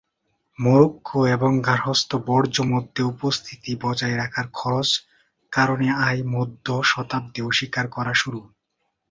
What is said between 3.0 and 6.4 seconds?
উপস্থিতি বজায় রাখার খরচ কারণে আয়